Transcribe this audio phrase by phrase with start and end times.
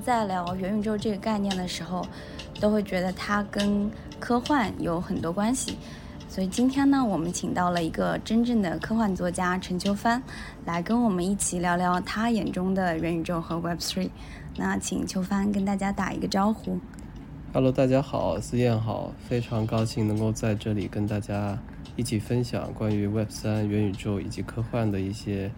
[0.00, 2.06] 在聊元宇宙这个概念的时候，
[2.60, 5.76] 都会觉得它跟科幻有很多关系。
[6.28, 10.22] 所以今天呢，我们请到了一个真正的科幻作家陈秋帆，
[10.66, 14.10] 来跟我们一起聊聊他眼中的元宇宙和 Web3。
[14.56, 16.78] 那请秋帆跟大家打一个招呼。
[17.52, 21.58] Hello，大家好，思燕好，非常高兴能够在这里跟大家
[21.96, 25.50] 一起分享关于 Web3、元宇宙以及科幻的一些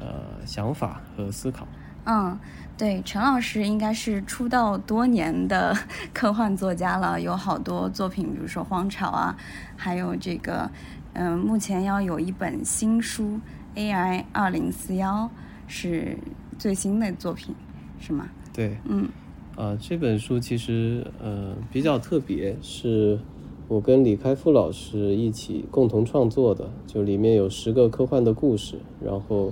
[0.00, 0.06] 呃
[0.46, 1.68] 想法和思考。
[2.06, 2.38] 嗯，
[2.76, 5.74] 对，陈老师应该是出道多年的
[6.12, 9.34] 科幻作家了，有好多作品，比如说《荒潮》啊，
[9.74, 10.70] 还有这个，
[11.14, 13.40] 嗯，目前要有一本新书
[13.78, 15.24] 《AI 二零四幺》，
[15.66, 16.18] 是
[16.58, 17.54] 最新的作品，
[17.98, 18.28] 是吗？
[18.52, 19.08] 对，嗯，
[19.56, 23.18] 啊，这本书其实呃比较特别，是
[23.66, 29.50] 我跟李开复老师一起共同创作的，就里面有十个科幻的故事，然后。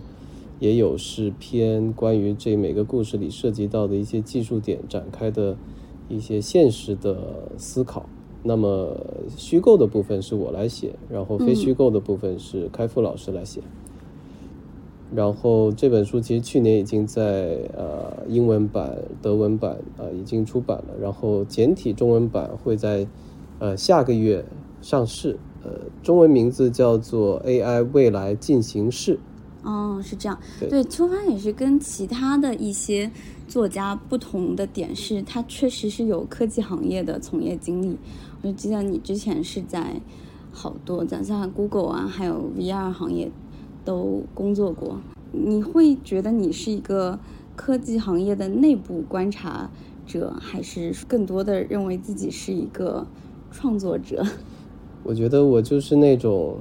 [0.62, 5.56] 也有是偏关于这每个故事里涉及到的一些技术点展开的
[6.08, 8.08] 一些现实的思考。
[8.44, 8.96] 那么
[9.36, 13.60] 虚构的部分是我来写，然后非虚构的部分是开复老师来写。
[15.12, 23.04] 然后这本书其实去年已经在呃英文版、德文版啊已经出版了，然后简体中文版会在
[23.58, 24.44] 呃下个月
[24.80, 25.40] 上市。
[25.64, 25.72] 呃，
[26.04, 29.16] 中文名字叫做《AI 未来进行式》。
[29.62, 30.38] 哦，是这样。
[30.58, 33.10] 对，秋帆也是跟其他的一些
[33.46, 37.96] 作家不同的点是，他确实是有科技行业的从业经历。
[38.42, 40.00] 我就记得你之前是在
[40.50, 43.30] 好多，咱像 Google 啊，还有 VR 行业
[43.84, 44.98] 都工作过。
[45.30, 47.18] 你会觉得你是一个
[47.54, 49.70] 科技行业的内部观察
[50.06, 53.06] 者，还是更多的认为自己是一个
[53.52, 54.26] 创作者？
[55.04, 56.58] 我觉得我就是那种。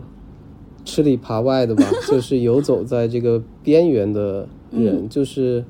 [0.84, 5.64] 吃里扒外的吧， 就是游走在这个边缘的人，就是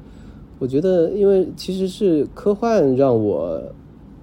[0.60, 3.62] 我觉得，因为其实是科幻让我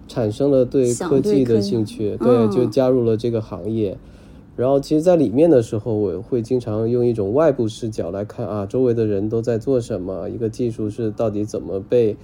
[0.07, 3.97] 产生了对科技的兴趣，对，就加入了这个行业。
[4.57, 12.17] 然后，其实，在里面的时候，我会经常用一种外部视角来看啊，周围的人都在做什么，一个技术是到底怎么被。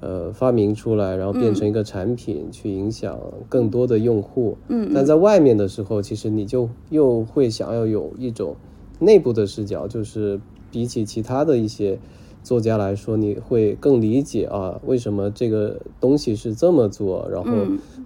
[0.00, 4.56] 呃，发明出来，然后变成一个产品，去影响更多的用户。
[4.68, 8.54] 嗯，但在外面的时候，其实你就又会想要有一种
[9.00, 11.98] 内部的视角，就是比起其他的一些
[12.44, 17.50] 作家来说，你会更理解啊，为什么这个东西是这么做，然后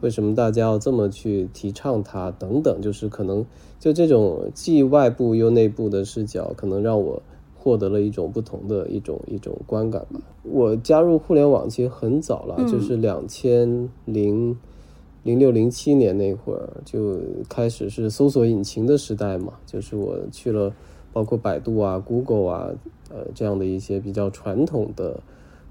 [0.01, 3.45] 为什么大家要这么去提倡它等等，就是可能
[3.79, 7.23] 就这种既外部又内部的视角，可能让我。
[7.63, 10.21] 获得了一种不同的一种一种观感吧。
[10.43, 14.59] 我加入互联网其实很早了，就是两千零
[15.23, 19.53] 零六零七年那会儿就开始是搜索引擎的时代嘛。
[19.65, 20.75] 就是我去了
[21.13, 22.69] 包括百度啊、Google 啊，
[23.09, 25.21] 呃这样的一些比较传统的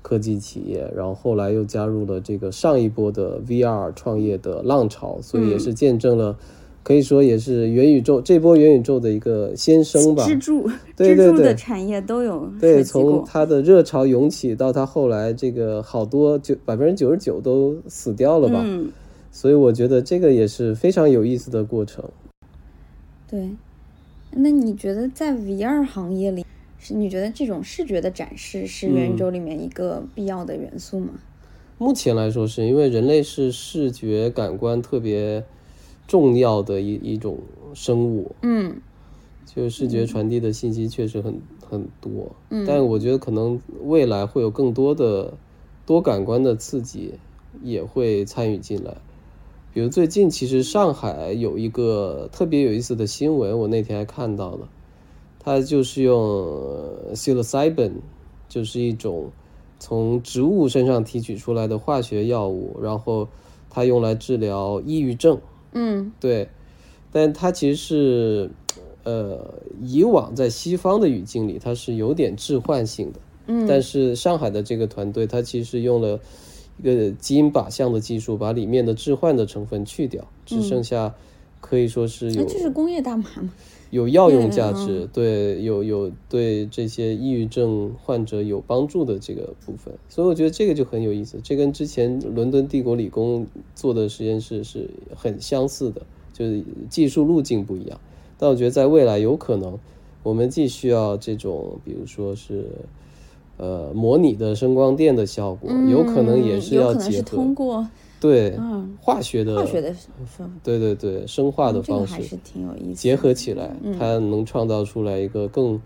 [0.02, 6.38] 科技企业，然后后来又加入了这个上一波的 VR 创业的浪潮，所以也是见证了。
[6.84, 10.26] 可以说也是元宇宙这波元宇宙的一个先声吧。
[10.26, 12.52] 支柱， 支柱的产业都有。
[12.60, 18.62] 对，从它的热潮涌起到它后来这个好多九百分之九十九都死掉了吧。
[18.66, 18.92] 嗯。
[19.32, 22.04] 所以我觉得这个也是非常有意思的过程。
[23.30, 23.50] 对，
[24.32, 26.44] 那你觉得在 VR 行业里，
[26.80, 31.12] 是你觉得这种视觉的展示是元宇宙里面一个必要的元素吗？
[31.78, 35.44] 目前来说，是因为人类是视觉感官特别。
[36.08, 37.40] 重要的一一种
[37.74, 38.82] 生物，嗯，
[39.46, 45.34] 就视觉传递的信息确实很很多，嗯，但我觉得可能未来会有更多的
[45.86, 47.14] 多感官的刺激
[47.62, 48.98] 也会参与进来，
[49.74, 54.68] 比如最近其实上海有一个特别有意思的新闻，我那天还看到了，
[55.40, 56.20] 它就是用
[57.14, 57.94] psilocybin，
[58.50, 59.32] 就是一种
[59.80, 63.28] 从植物身上提取出来的化学药物，然后
[63.70, 65.40] 它用来治疗抑郁症。
[65.74, 66.50] 嗯，对，
[67.12, 68.50] 但它其实是，
[69.04, 73.20] 呃，以往在西方的语境里，它是有点置换性的。
[73.48, 76.20] 嗯，但是上海的这个团队，它其实用了
[76.78, 81.16] 一个基因靶向的技术，把里面的置换的成分去掉，只剩下
[81.60, 83.52] 可以说是有，这是工业大麻吗？
[83.92, 93.46] 有药用价值，对，有有对这些抑郁症患者有帮助的这个部分，所以我觉得这个就很有意思，这跟之前伦敦帝国理工
[93.76, 96.02] 做的实验室是很相似的，
[96.32, 98.00] 就是技术路径不一样。
[98.38, 99.78] 但我觉得在未来有可能，
[100.24, 102.66] 我们既需要这种，比如说是
[103.58, 107.86] 呃模拟的声光电的效果，有可能也是要结合通过。
[108.22, 108.56] 对，
[109.02, 109.94] 化学的，化学的，
[110.64, 115.82] 对对对，生化的方式还是挺有意思，结合起来，它能创造出来一个更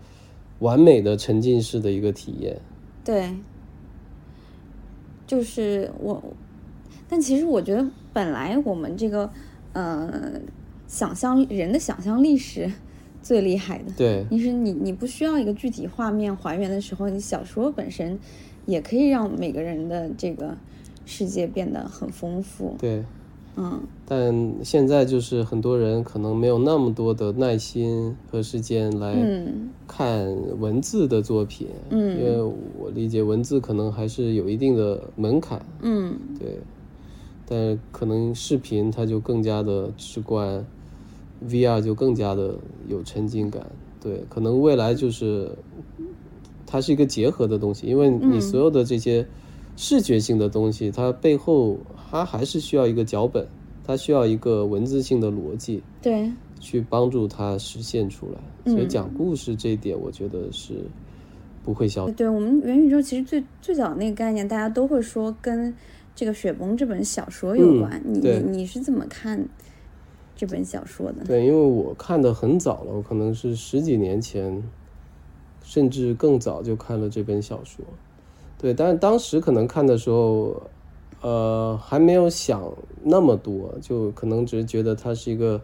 [0.58, 2.60] 完美的沉浸式的一个体验。
[3.02, 3.34] 对，
[5.26, 6.22] 就是我，
[7.08, 9.30] 但其实我觉得本来我们这个
[9.72, 10.32] 呃
[10.86, 12.70] 想象人的想象力是
[13.22, 13.84] 最厉害的。
[13.96, 18.18] 对，你是你你不需要一个具体画面还原的时候，你小说本身
[18.66, 20.54] 也可以让每个人的这个
[21.06, 22.76] 世界变得很丰富。
[22.78, 23.02] 对，
[23.56, 29.70] 嗯，但现在就是很多人可能没有那么多的耐心和时间来嗯。
[29.88, 30.26] 看
[30.60, 32.18] 文字的作品，嗯。
[32.18, 32.42] 因为
[32.76, 36.18] 我理解文字可能还是有一定的门槛，嗯。
[36.38, 36.58] 对，
[37.48, 40.66] 但可能视频它就更加的直观
[41.48, 42.56] ，VR 就更加的
[42.88, 43.64] 有沉浸感，
[44.02, 45.50] 对，可能未来就是
[46.66, 49.24] 它是一个结合的东西，因为你所有的这些
[49.76, 51.78] 视觉性的东西，它背后
[52.10, 53.46] 它还是需要一个脚本，
[53.84, 60.74] 它需要一个文字性的逻辑对，去帮助它实现出来，所以讲故事这一点，我觉得是
[61.62, 62.08] 不会消。
[62.12, 65.74] 对我们元宇宙其实最最早那个概念，大家都会说跟
[66.14, 68.00] 这个《雪崩》这本小说有关。
[68.04, 68.20] 你
[68.50, 69.46] 你是怎么看
[70.34, 71.24] 这本小说的？
[71.26, 74.62] 对，因为我看的很早了，我可能是十几年前，
[75.62, 77.84] 甚至更早就看了这本小说。
[78.58, 80.62] 对，但是当时可能看的时候，
[81.20, 82.72] 呃，还没有想
[83.02, 85.60] 那么多，就可能只是觉得它是一个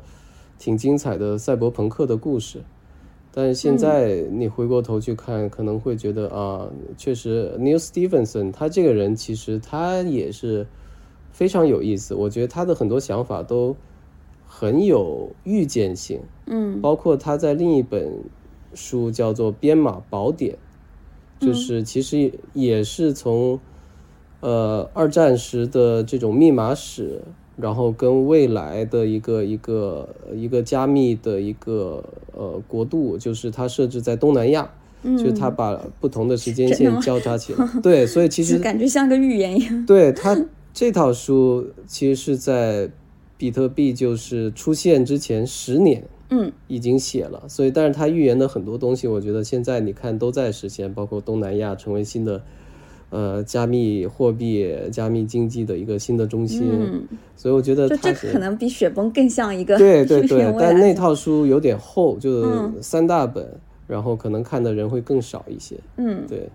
[0.58, 2.62] 挺精彩的赛博朋克的故事。
[3.34, 6.68] 但是现在你回过头去看，可能会觉得啊，
[6.98, 10.66] 确实，Neil Stephenson 他这个人其实他也是
[11.30, 12.14] 非常有意思。
[12.14, 13.74] 我觉得他的很多想法都
[14.46, 18.22] 很有预见性，嗯包括他在另一本
[18.74, 20.54] 书叫做《编码宝典》，
[21.42, 23.58] 就是其实也是从
[24.40, 27.20] 呃二战时的这种密码史，
[27.56, 32.02] 然后跟未来的一个一个一个加密的一个
[32.32, 34.70] 呃国度，就是它设置在东南亚，
[35.02, 37.68] 就是它把不同的时间线交叉起来。
[37.82, 39.84] 对，所以其实感觉像个预言一样。
[39.84, 40.38] 对他
[40.72, 42.90] 这套书其实是在
[43.36, 46.50] 比特币就是出现之前十年嗯。
[46.66, 52.42] 已经写了，所以但是他预言的很多东西，我觉得现在你看都在实现，包括东南亚成为新的
[53.10, 57.04] 呃加密货币、加密经济的一个新的中心，嗯，
[57.36, 62.74] 所以我觉得就这可能比雪崩更像一个对对 对但那套书有点厚，就嗯。
[62.80, 63.46] 三大本，
[63.86, 66.24] 然后可能看的人会更少一些，嗯。
[66.26, 66.48] 对。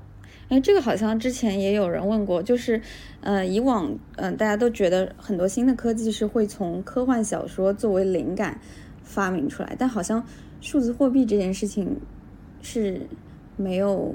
[0.50, 2.81] 哎，这个好像之前也有人问过，就是，
[3.19, 8.57] 呃，以往，嗯、大家都觉得很多新的科技是会从科幻小说作为灵感
[9.07, 10.21] 发明出来，但好像
[10.59, 11.95] 数字货币这件事情
[12.62, 13.01] 是
[13.56, 14.13] 没有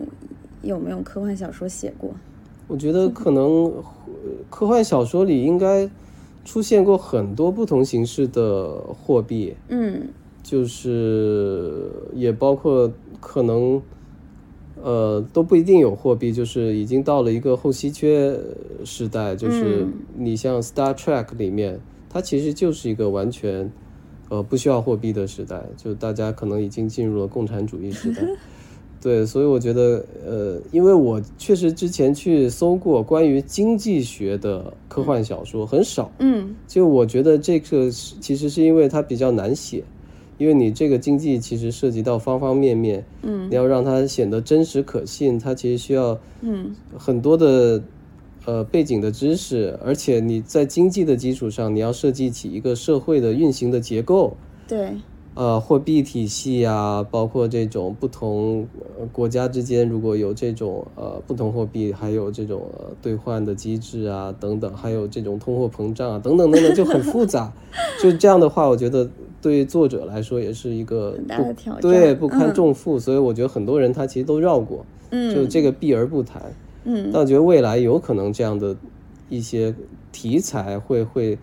[0.62, 2.14] 有没有科幻小说写过？
[2.68, 3.82] 我觉得可能呃
[4.48, 5.90] 科幻小说里应该
[6.44, 10.08] 出现过很多不同形式的货币，嗯
[10.42, 12.90] 就是也包括
[13.20, 13.80] 可能
[14.82, 18.38] 呃都不一定有货币，就是已经到了一个后稀缺
[18.84, 23.70] 时代，就是嗯你像 Star Trek 里面，它其实就是一个完全
[24.32, 28.22] 呃不需要货币的时代，就大家可能已经进入了共产主义时代。
[28.98, 36.10] 对，所以我觉得，呃，因为我确实之前去搜过关于经济学的科幻小说，很少。
[36.20, 39.84] 嗯就我觉得这个是其实是因为它比较难写，
[40.38, 47.82] 因为你这个经济其实涉及到方方面面，嗯你要让它显得真实可信，它其实需要嗯很多的
[48.44, 54.92] 呃背景的知识，而且你在经济的基础上，你要设计起一个社会的运行的结构，对，
[55.34, 58.66] 呃，货币体系啊，包括这种不同、
[59.00, 67.52] 呃、国家之间如果有这种呃不同货币，还有这种呃兑换的机制啊等等，还有这种通货膨胀啊等等等等，就很复杂。
[68.02, 69.08] 就这样的话，我觉得
[69.40, 76.42] 对作者来说也是一个很大的挑战对不堪嗯重负，所以我觉得很多人他其实都绕过，嗯就这个避而不谈。
[76.84, 78.76] 嗯但我觉得未来有可能这样的
[79.28, 79.74] 一些
[80.10, 81.38] 题材会会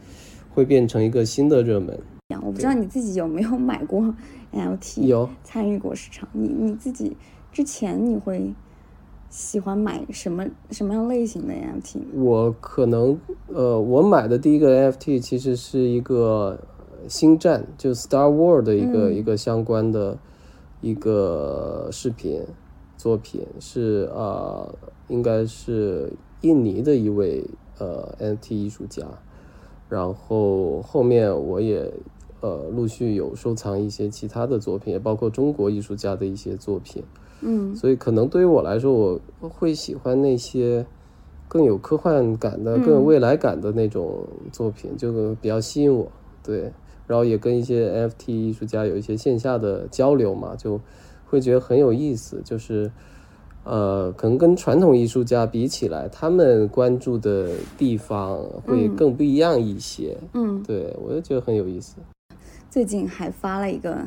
[0.54, 2.00] 会变成一个新的热门。
[2.42, 4.14] 我不知道你自己有没有买过
[4.54, 6.28] NFT，有参与过市场。
[6.32, 7.16] 你你自己
[7.52, 8.54] 之前你会
[9.30, 12.00] 喜欢买什么什么样类型的 NFT？
[12.16, 16.60] 我可能呃，我买的第一个 NFT 其实是一个
[16.92, 20.18] 呃星战，就 Star War 的一个、嗯一个相关的
[20.82, 22.42] 一个视频
[22.98, 24.74] 作品，是呃，
[25.10, 27.44] 应该是印尼的一位
[27.78, 29.06] 呃 NFT 艺术家，
[29.90, 31.92] 然后后面我也
[32.40, 37.04] 呃陆续有收藏一些其他的作品，也包括中国艺术家的一些作品。
[37.42, 38.92] 嗯所以可能对于我来说，
[39.40, 40.86] 我会喜欢那些
[41.48, 46.12] 更有科幻感的、嗯更有未来感的那种作品，就比较吸引我。
[46.44, 46.72] 对，
[47.08, 50.80] 然后也跟一些 NFT 艺术家有一些线下的交流嘛，就
[51.26, 52.42] 会觉得很有意思。
[52.44, 52.92] 就是，
[53.70, 60.18] 呃，可能跟传统艺术家比起来，他们关注的地方会更不一样一些。
[60.34, 61.98] 嗯，对我就觉得很有意思。
[62.70, 63.98] 最近还发了一个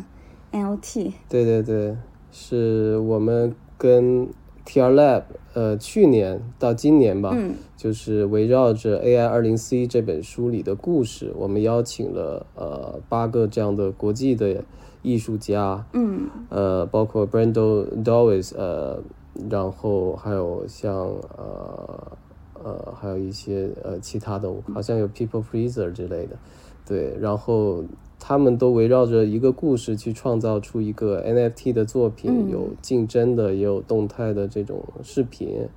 [0.51, 1.13] NLT。
[1.29, 1.97] 对对对，
[2.33, 4.29] 是我们跟
[4.67, 5.23] TR Lab，
[5.55, 14.63] 呃，去年到今年吧，嗯就是围绕着 AI 二零 C 这本书里的故事，我们邀请了呃八个这样的国际的
[15.03, 19.03] 艺术家，嗯呃，包括 Brando Dawes，呃，
[19.51, 20.95] 然后还有像
[21.37, 22.13] 呃
[22.63, 26.37] 呃还有一些呃其他的，好像有 People Freezer 之类的，
[26.87, 27.85] 对，然后
[28.19, 35.69] 他们都围绕着一个故事去创造出一个 NFT 的作品，嗯有竞争的，也有动态的这种视频，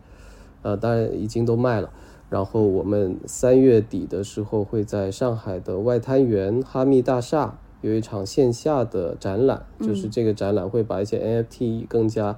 [0.61, 1.89] 呃，当然已经都卖了。
[2.27, 12.37] 然后我们三月底的时候会在上海的外滩源哈密大厦有一场线下的展览，就是这个展览会把一些 NFT 更加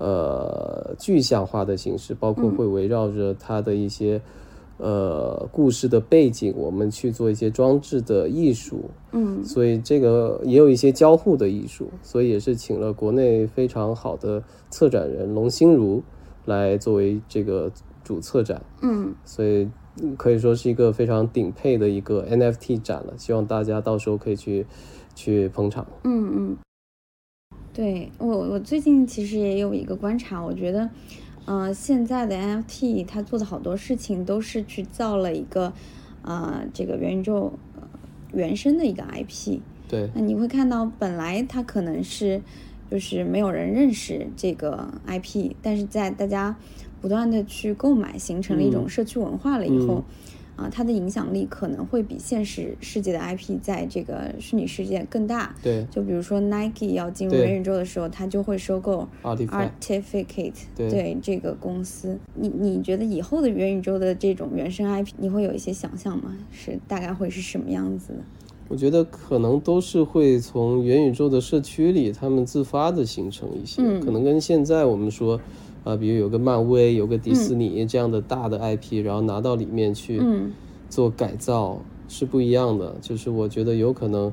[0.00, 4.20] 呃具象化的形式，包括会围绕着它的一些
[4.78, 9.44] 呃故事的背景，我们去做一些装置的艺术，嗯。
[9.44, 16.02] 所以这个也有一些交互的艺术，所以也是请了国内非常好的策展人龙心如
[16.46, 17.70] 来作为这个
[18.02, 19.14] 主策展，嗯。
[19.24, 19.68] 所以
[20.00, 23.12] 嗯可以说是一个非常顶配的一个 NFT 展了。
[23.18, 24.64] 希望大家到时候可以去
[25.14, 25.86] 去捧场。
[26.04, 26.56] 嗯嗯，
[27.72, 30.90] 对我我最近其实也有一个观察，我觉得，
[31.44, 35.72] 呃，现在的 NFT 它做的好多事情都是去造了一个，
[36.22, 37.82] 呃，这个元宇宙、呃、
[38.32, 39.60] 原生的一个 IP。
[39.88, 42.42] 对那你会看到，本来它可能是
[42.90, 46.56] 就是没有人认识这个 IP，但是在大家
[47.00, 48.88] 不断的去购买，形成了一种嗯。
[48.88, 50.14] 社区文化了以后嗯，
[50.60, 55.54] 啊、它的影响力可能会比现实世界的 IP 在这个虚拟世界更大。
[55.62, 62.18] 对就比如说 Nike 要进入元宇宙的时候，它就会收购 Artificate 对这个公司。
[62.34, 66.36] 你你觉得以后的元宇宙的这种原生 IP，你会有一些想象吗？
[66.50, 68.18] 是大概会是什么样子的？
[68.68, 75.40] 我觉得可能都是会从元宇宙的社区里，他们自发的形成一些，嗯可能跟现在我们说，
[75.84, 80.52] 啊、比如有个漫威、有个迪士尼这样的大的 IP，、然后拿到里面去嗯
[80.88, 82.96] 做改造是不一样的。
[83.00, 84.32] 就是我觉得有可能，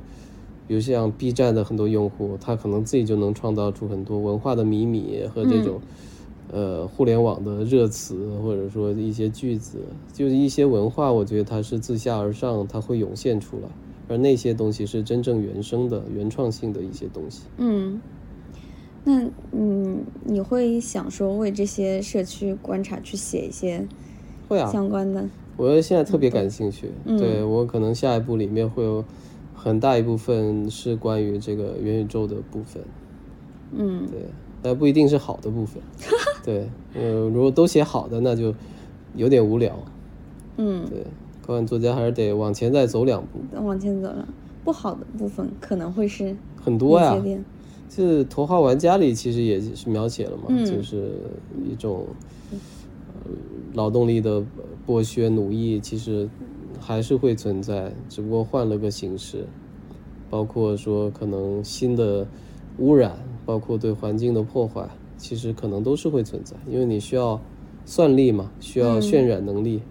[0.67, 5.79] 比如像 B 站的很多用户，他可能自己就能创造出很多文化的秘密和这种。
[6.49, 9.79] 呃，互联网的热词，或者说一些句子，
[10.13, 13.67] 就是一些文化，我觉得它是自下而上，它会涌现出来，
[14.07, 17.41] 而那些东西是真正原生的、原创性的一些东西。
[17.57, 17.99] 嗯，
[19.09, 19.23] 那
[19.53, 23.87] 嗯，你会想说为这些社区观察去写一些
[24.49, 25.25] 会啊，相关的？
[25.55, 29.05] 我现在特别感兴趣，嗯对我可能下一步里面会有
[29.55, 32.83] 很大一部分是关于这个元宇宙的部分，
[33.71, 34.19] 嗯对，
[34.61, 35.81] 但不一定是好的部分，
[36.43, 38.53] 对，呃，如果都写好的，那就
[39.15, 39.79] 有点无聊，
[40.57, 40.99] 嗯，对，
[41.45, 44.27] 科幻作家还是得往前再走两步，往前走了。
[44.65, 47.21] 不好的部分可能会是很多呀哪
[47.89, 51.11] 些，点就是《头号玩家》里其实也是描写了嘛，嗯就是
[51.69, 52.05] 一种、
[52.51, 53.31] 呃、
[53.73, 54.43] 劳动力的
[54.85, 56.29] 剥削、奴役，其实
[56.79, 59.45] 还是会存在，只不过换了个形式。
[60.29, 62.27] 包括说可能新的
[62.79, 67.39] 污染，包括对环境的破坏，其实可能都是会存在，因为你需要
[67.85, 69.81] 算力嘛，需要嗯渲染能力，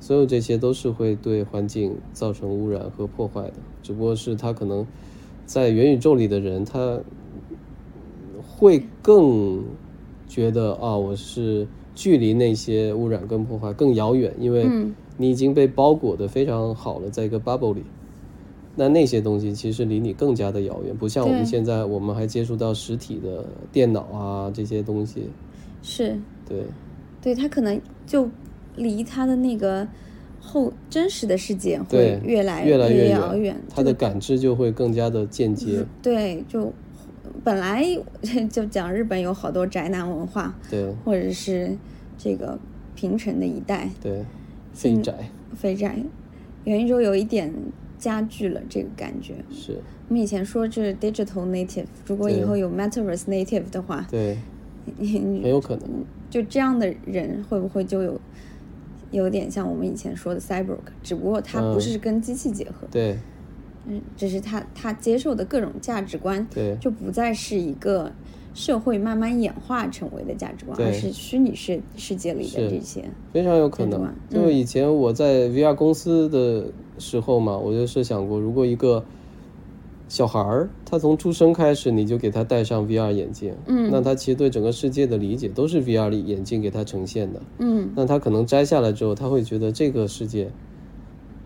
[0.00, 4.86] 所有这些都是会对环境造成污染和破坏的，只不过是它可能
[5.44, 6.98] 在元宇宙里的人，他
[8.58, 9.64] 会更
[10.26, 17.84] 觉得啊，我是距离那些污染跟破坏更遥远，因为嗯你已经被包裹的非常好了，在一个 bubble 里。
[18.74, 25.28] 那那些东西其实离你更加的遥远，不像我们现在，我们还接触到实体的电脑啊这些东西。
[25.80, 26.64] 是对，
[27.22, 28.28] 对他可能就
[28.74, 29.86] 离他的那个
[30.40, 33.56] 后真实的世界会越来越来越遥远。
[33.68, 35.84] 他的感知就会更加的间接。
[36.02, 36.72] 对，就
[37.44, 37.84] 本来
[38.50, 40.92] 就讲日本有好多宅男文化，对。
[41.04, 41.76] 或者是
[42.16, 42.58] 这个
[42.94, 44.24] 平成的一代对，
[44.74, 45.14] 现废宅。
[45.56, 45.96] 肥宅，
[46.64, 47.52] 元宇宙有一点
[47.98, 49.34] 加剧了这个感觉。
[49.50, 54.38] 是，我们以前说这是 digital native，如果以后有 metaverse native 的话，对，
[54.98, 55.88] 很有可能。
[56.30, 58.20] 就这样的人会不会就有
[59.10, 61.80] 有点像我们以前说的 cyborg，只不过它不嗯。
[61.80, 63.16] 是跟机器结合，对
[63.86, 68.10] 嗯，只是他他接受的各种价值观对就不再是一个
[68.54, 73.04] 社会慢慢演化成为的价值观，而是虚拟世世界里的这些。
[73.32, 74.12] 非常有可能。
[74.28, 76.66] 就以前我在 VR 公司的
[76.98, 79.04] 时候嘛，我就设想过，如果一个
[80.08, 87.40] 小孩儿，他从出生开始你就给他戴上 VR 眼镜，嗯那他其实对整个世界的理解都是 VR 眼镜给他呈现的。
[87.58, 90.50] 嗯那他可能摘下来之后，他会觉得这个世界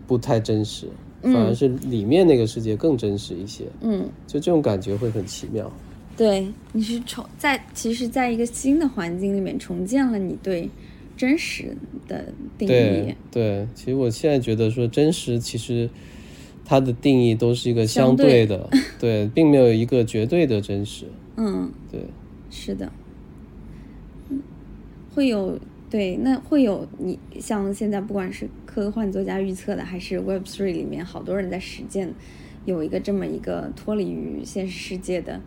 [0.07, 3.63] 不太真实，嗯反而是里面那个世界更真实一些。
[3.81, 5.71] 嗯，就这种感觉会很奇妙。
[6.15, 10.69] 对，你是重在其实在一个新的环境里面重建了你对
[11.17, 11.75] 真实
[12.07, 12.25] 的
[12.57, 13.15] 定义对。
[13.31, 15.89] 对，其实我现在觉得说真实，其实
[16.65, 21.05] 它的定义都是一个相对的， 对，并没有一个绝对的真实。
[21.35, 22.01] 嗯，对，
[22.51, 22.91] 是的，
[24.29, 24.39] 嗯
[25.15, 25.57] 会有
[25.93, 32.11] 对，那会有你像现在不管是科幻作家预测的，还是 Web Three 里面好多人在实践，
[32.65, 35.39] 有一个这么一个脱离于现实世界的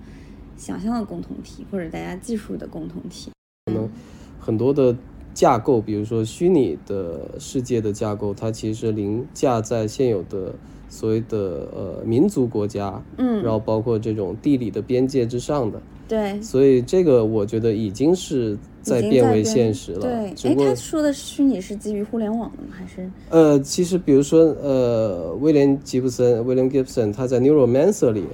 [0.56, 3.32] 想象的共同体，或者大家技术的共同体。
[3.64, 3.90] 可能
[4.38, 4.96] 很多的
[5.34, 10.54] 架构，比如说虚拟的世界的架构，它其实凌驾在现有的
[10.88, 15.82] 所谓的呃民族国家，嗯然后包括这种地理的边界之上的。
[16.08, 20.00] 对，所以这个我觉得已经是在变为现实了。
[20.00, 22.68] 对，哎，他说的虚拟是基于互联网的吗？
[22.70, 28.24] 还是呃，其实比如说呃，威廉吉布森 （William Gibson） 他在《Neuromancer》里，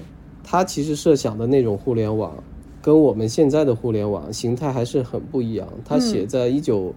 [0.45, 2.33] 他其实设想的那种互联网，
[2.83, 5.67] 跟我们现在的互联网形态还是很不一样。
[5.85, 6.95] 他写在一九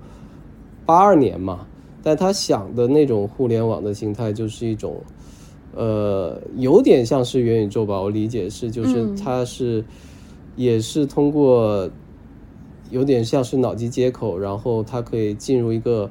[0.86, 1.66] 八二年嘛，
[2.04, 4.98] 但他想的那种互联网的形态就是一种，
[5.74, 9.84] 呃，有点像是元宇宙吧，我理解是，就是嗯它是、
[10.56, 11.90] 也是通过
[12.90, 16.10] 有点像是脑机接口，然后它可以进入一个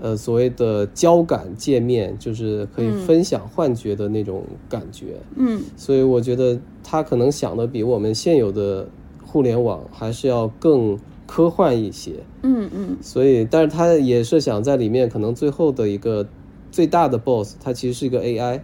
[0.00, 5.16] 呃所谓的交感界面，就是可以分享幻觉的那种感觉。
[5.36, 8.88] 嗯所以我觉得他可能想的比我们现有的
[9.24, 12.12] 互联网还是要更科幻一些。
[12.42, 16.26] 嗯嗯所以，但是他也是想在里面，可能最后的一个
[16.70, 18.60] 最大的 BOSS，它其实是一个 AI。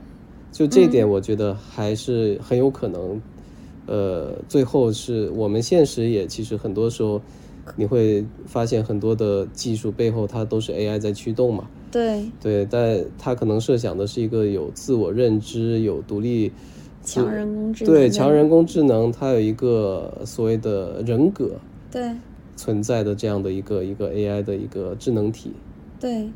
[0.53, 3.21] 就这一点，我觉得还是很有可能。
[3.87, 7.21] 呃，最后是我们现实也其实很多时候，
[7.77, 11.69] 你会发现很多的技术背后它都是 AI 在驱动嘛。
[11.91, 16.53] 对，对，但它可能设想的是一个有自我认知、有独立
[17.03, 21.53] 强人工智能对强人工智能，它有一个所谓的人格
[21.91, 22.11] 对
[22.57, 25.53] 存在的这样的一个一个 AI 的一个智能体。
[26.01, 26.31] 对，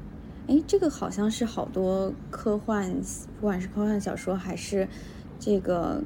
[0.46, 2.94] 哎，这个好像是好多科幻，
[3.40, 4.86] 不管是科幻小说还是
[5.40, 6.00] 这个，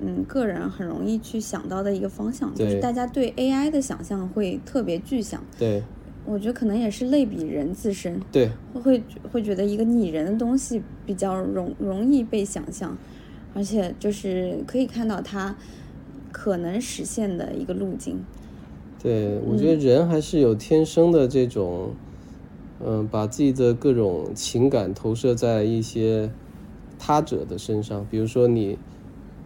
[0.00, 5.42] 嗯，个人很容易去想到的一个方向，就是大家对 AI 的想象会特别具象。
[5.58, 5.82] 对
[6.24, 12.98] 我觉得可能也是类比人自身，对会会会觉得一个拟人的东西比较容容易被想象，
[13.54, 15.56] 而且就是可以看到它
[16.32, 18.24] 可能实现的一个路径。
[19.00, 21.94] 对，我觉得人还是有天生的这种，
[22.84, 26.28] 嗯、把自己的各种情感投射在一些
[26.98, 28.04] 他者的身上。
[28.10, 28.76] 比如说你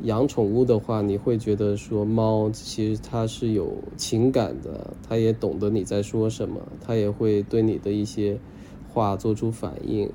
[0.02, 8.38] 养宠物的话，你会觉得说猫其实它是有情感的，它也懂得你在说什么，它也会对你的一些
[8.92, 10.10] 话做出反应。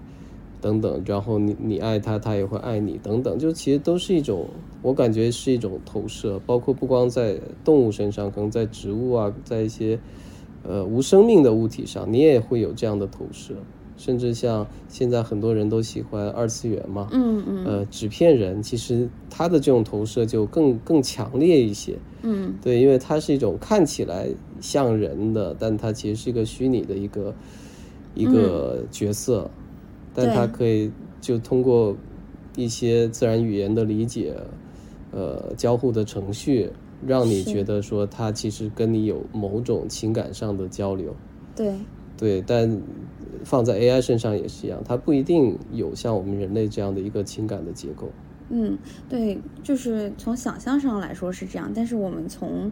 [0.61, 4.47] 等等，然后你你爱它，它也会爱你，等等，就其实都是一种，
[4.81, 9.99] 我感觉是一种投射，包括不光在动物身上，可能在植物啊，在一些
[10.63, 13.53] 呃无生命的物体上，你也会有这样的投射，
[13.97, 17.65] 甚至像现在很多人都喜欢二次元嘛，嗯嗯。
[17.65, 22.53] 呃，纸片人其实他的这种投射就更更强烈一些，嗯。
[22.61, 24.27] 对，因为它是一种看起来
[24.59, 27.33] 像人的，但它其实是一个虚拟的一个
[28.13, 29.49] 一个角色，
[30.13, 31.95] 但它可以就通过
[32.55, 34.35] 一些自然语言的理解，
[35.11, 36.69] 呃，交互的程序，
[37.05, 41.15] 让你觉得说它其实跟你有某种情感上的交流。
[41.55, 41.73] 对，
[42.17, 42.69] 对，但
[43.43, 48.09] 放在 AI 身上也是一样，它不一定有像我们人类这样的一个情感的结构。
[48.49, 48.77] 嗯，
[49.09, 52.71] 对，就是从想象上来说是这样，但是我们从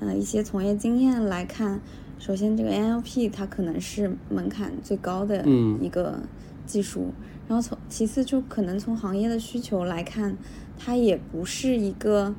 [0.00, 1.80] 呃一些从业经验来看，
[2.18, 6.18] 首先这个 NLP 它可能是门槛最高的嗯一个
[6.66, 7.12] 技术，
[7.46, 10.36] 然后从其次就可能从行业的需求来看，
[10.76, 12.34] 它也不是一个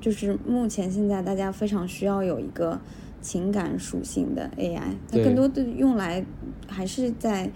[0.00, 2.78] 就是目前现在大家非常需要有一个
[3.20, 6.24] 情感属性的 AI，它更多的用来
[6.66, 7.50] 还是在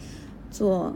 [0.51, 0.94] 做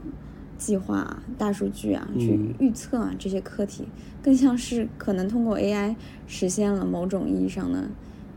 [0.59, 3.85] 计划啊、大数据啊、去嗯预测啊这些课题，
[4.23, 5.95] 更像是可能通过 AI
[6.27, 7.89] 实现了某种意义上的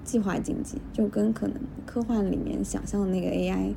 [0.04, 3.74] 计划经济，就跟可能科幻里面想象的那个 AI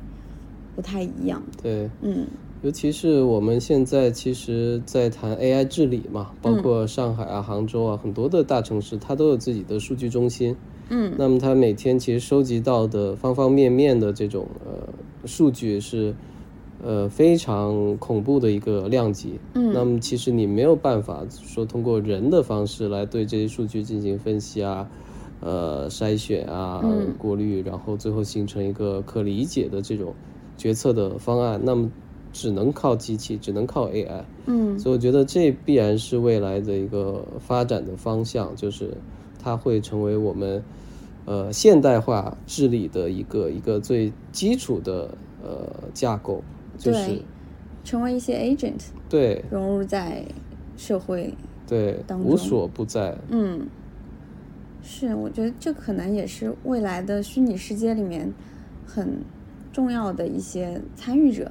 [0.75, 1.41] 不太一样。
[1.61, 2.27] 对，嗯
[2.61, 10.55] 尤其是我们现在其实，在谈 AI 治理嘛，包括上海啊、杭州啊，很多的大城市，它都有自己的数据中心。
[10.89, 14.87] 嗯那么它每天其实收集到的方方面面的这种呃
[15.25, 16.13] 数据是，
[16.83, 19.39] 呃非常恐怖的一个量级。
[19.53, 24.89] 嗯，那么其实你没有办法说通过人的方式来对这些数据进行分析啊，
[25.39, 26.83] 呃筛选啊，
[27.17, 30.13] 过滤，然后最后形成一个可理解的这种
[30.57, 31.59] 决策的方案。
[31.63, 31.89] 那么
[32.33, 34.23] 只能靠机器，只能靠 AI。
[34.47, 38.97] 嗯，所以我觉得这必然是未来的一个发展的方向，就是
[39.43, 40.63] 它会成为我们。
[41.25, 45.09] 呃，现代化治理的一个一个最基础的
[45.41, 46.43] 呃架构，
[46.77, 47.21] 就是
[47.85, 50.25] 成为一些 agent，对，融入在
[50.75, 51.33] 社会
[51.65, 53.17] 对无所不在。
[53.29, 53.65] 嗯，
[54.83, 58.29] 是，我觉得这可能也是未来的虚拟世界里面
[58.85, 59.21] 很
[59.71, 61.49] 重要的一些参与者。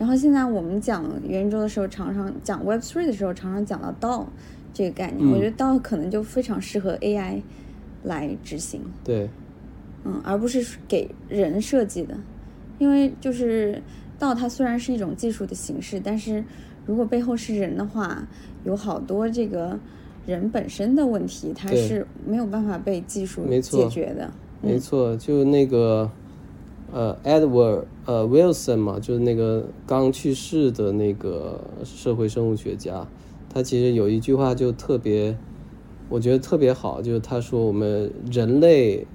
[0.00, 4.26] 然后现在我们讲元宇宙的时候，常常讲 Web Three 的时候，常常讲到 DAO
[4.72, 7.40] 这个概念，我觉得 DAO 可能就非常适合 AI。
[8.04, 9.30] 来执行，对，
[10.04, 12.16] 嗯，而不是给人设计的，
[12.80, 13.80] 因为就是
[14.18, 16.44] 道它虽然是一种技术的形式，但是
[16.84, 18.26] 如果背后是人的话，
[18.64, 19.78] 有好多这个
[20.26, 24.28] 人本身的问题，它是没有办法被技术解决的。
[24.60, 26.10] 没错，就那个
[26.92, 33.06] 呃，Edward 呃 Wilson 嘛，就是那个刚去世的那个社会生物学家，
[33.52, 35.36] 他其实有一句话就特别。
[36.08, 39.06] 我觉得特别好，就是他说我们人类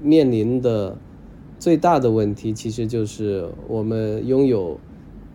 [0.00, 0.96] 面临的
[1.58, 4.80] 最大的问题，其实就是我们拥有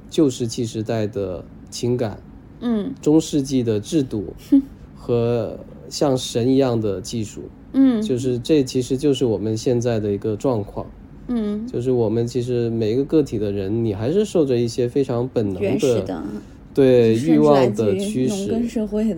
[0.09, 2.19] 旧石器时代的情感，
[2.61, 4.33] 嗯，中世纪的制度
[4.97, 7.43] 和像神一样的技术，
[7.73, 10.87] 嗯，就是这其实就是我们现在的一个状况，
[11.27, 16.23] 嗯，就是我们其实每一个个体的人，你还是受着一些非常本能的。
[16.73, 18.51] 对欲望的驱使，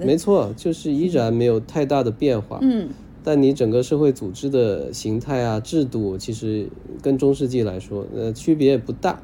[0.06, 2.58] 没错，就是依然没有太大的变化。
[2.62, 2.90] 嗯，
[3.24, 6.68] 但你整个社会组织的形态啊、制度，其实
[7.02, 9.22] 跟中世纪来说，呃，区别也不大。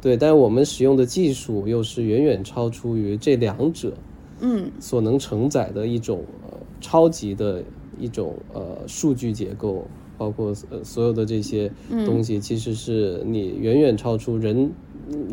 [0.00, 3.92] 对，但是我们使用的技术又是远远超出于这两者，
[4.40, 7.62] 嗯，所能承载的一种呃超级的
[7.98, 9.84] 一种呃数据结构，
[10.16, 11.70] 包括呃所有的这些
[12.06, 14.70] 东西，其实是你远远超出人。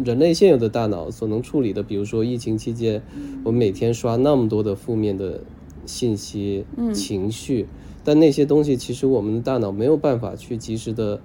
[0.06, 3.02] 人类现有的大脑所能处理的，比如说疫情期间，
[3.44, 5.42] 我们每天刷那么多的负面的
[5.86, 7.68] 信息、情绪，
[8.04, 11.20] 但那些东西其实我们的大脑没有办法去及时的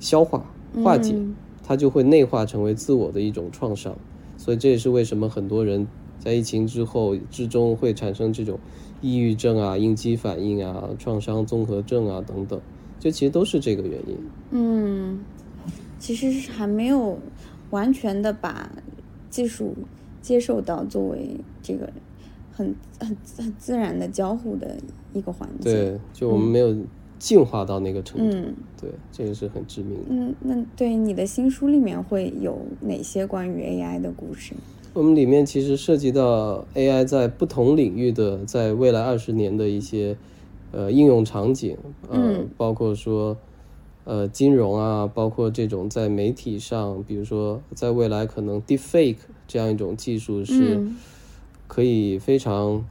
[0.00, 0.44] 消化
[0.82, 1.14] 化解，
[1.62, 3.96] 它就会内化成为自我的一种创伤。
[4.36, 5.86] 所以这也是为什么很多人
[6.18, 8.58] 在疫情之后之中会产生这种
[9.00, 12.60] 抑郁症啊、应激反应啊、创伤综合症啊等等，
[12.98, 14.18] 就其实都是这个原因。
[14.50, 15.20] 嗯，
[16.00, 17.16] 其实是还没有。
[17.74, 18.70] 完全的把
[19.28, 19.74] 技术
[20.22, 21.90] 接受到作为这个
[22.52, 24.76] 很很很自然的交互的
[25.12, 25.72] 一个环节。
[25.72, 26.72] 对，就我们没有
[27.18, 28.36] 进化到那个程度。
[28.36, 30.04] 嗯，对，这个是很致命的。
[30.10, 34.54] 嗯，那对你的新书里面会有哪些关于 AI 的故事？
[34.92, 40.16] 我们里面其实涉及到 AI 在不同领域的在未来二十年的一些
[40.70, 41.76] 呃应用场景，
[42.08, 43.36] 嗯，包括说。
[44.04, 49.16] 呃，金融啊，包括这种在媒体上，比如说，在未来可能 deepfake
[49.48, 50.86] 这样一种技术是
[51.66, 52.84] 可以非常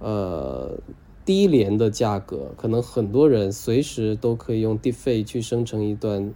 [0.00, 0.78] 呃
[1.26, 6.32] 低廉的价格，可能很多人随时都可以用 deepfake 去生成一段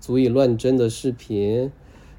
[0.00, 1.70] 足以乱真的视频、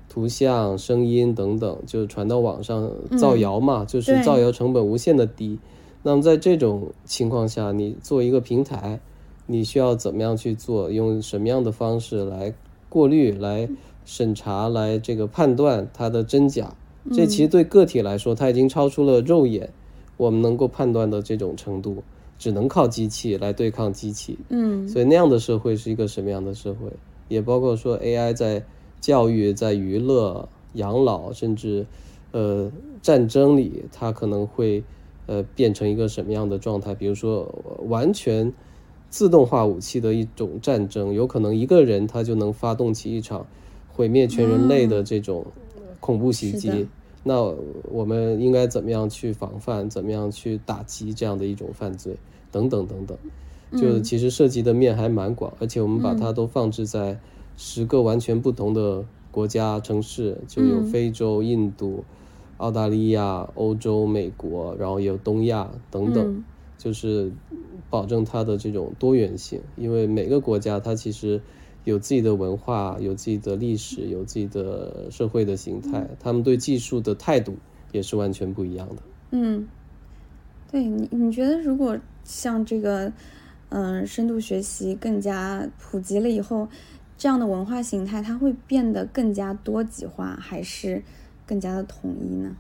[0.08, 5.58] 图像、声音等等，就传到网上造谣嘛，就是造谣成本无限的低。
[6.04, 9.00] 那么在这种情况下，你做一个平台。
[9.52, 10.92] 你需要怎么样去做？
[10.92, 12.54] 用什么样的方式来
[12.88, 13.68] 过滤、来
[14.06, 16.76] 审查、来这个判断它的真假？
[17.12, 19.68] 这其实对个体来说，它已经超出了肉眼
[20.18, 22.04] 我们能够判断的这种程度，
[22.38, 24.38] 只能靠机器来对抗机器。
[24.50, 26.92] 嗯，所以那样的社会是一个什么样的社会？
[27.28, 28.64] 也包括说 AI 在
[29.02, 31.88] 教育、在娱乐、养老，甚至
[32.34, 34.84] 呃战争里，它可能会
[35.26, 36.94] 呃变成一个什么样的状态？
[36.94, 37.52] 比如说
[37.88, 38.54] 完全。
[39.10, 43.45] 自动化武器的一种战争，有可能一个人他就能发动起一场
[43.91, 45.45] 毁灭全人类的这种
[46.00, 46.88] 恐怖袭击。
[47.24, 47.41] 那
[47.91, 49.89] 我们应该怎么样去防范？
[49.89, 52.15] 怎么样去打击这样的一种犯罪？
[52.52, 53.17] 等等等等，
[53.80, 57.19] 就其实涉及的面还蛮广，而且我们把它都放置在
[57.58, 62.04] 十个完全不同的国家城市，就有非洲、印度、
[62.58, 66.43] 澳大利亚、欧洲、美国，然后有东亚等等，
[66.80, 67.32] 就是。
[67.92, 71.42] 保证它的这种多元性，因为每个国家它其实
[71.86, 77.58] 有自己的文化、有自己的历史、有自己的社会的形态，他们对技术的态度
[77.92, 79.02] 也是完全不一样的。
[79.32, 79.68] 嗯，
[80.72, 83.12] 对你，你觉得如果像这个，
[83.70, 86.68] 嗯，深度学习更加普及了以后，
[87.18, 91.02] 这样的文化形态它会变得更加多极化，还是
[91.48, 92.56] 更加的统一呢？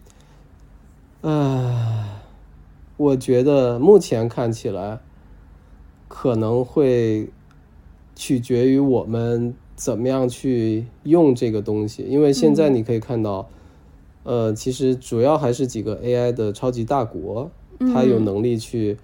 [1.21, 2.23] 啊，
[2.99, 4.99] 我觉得目前看起来
[6.09, 7.29] 可能会
[8.13, 13.47] 取决于我们怎么样去用这个东西，因为现在你可以看到，
[14.23, 17.49] 呃，其实主要还是几个 AI 的超级大国，
[17.93, 18.97] 它有能力去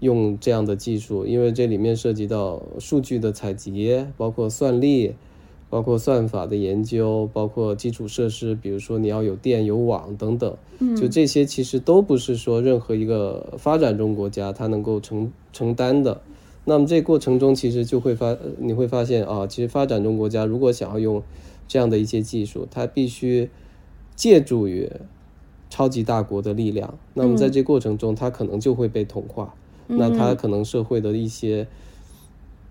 [0.00, 5.14] 用这样的技术，因为这里面涉及到数据的采集，包括算力。
[5.68, 10.56] 包括算法的研究，包括基础设施，比如说你要有电有网等等，
[10.96, 16.20] 就这些其实都不是说任何一个发展中国家它能够承承担的。
[16.64, 21.22] 那么这过程中其实就会发你会发现啊，其实发展中国家如果想要用
[21.66, 23.50] 这样的一些技术，它必须
[24.14, 24.88] 借助于
[25.68, 26.96] 超级大国的力量。
[27.14, 29.54] 那么在这过程中，它可能就会被同化，
[29.88, 31.66] 那它可能社会的一些。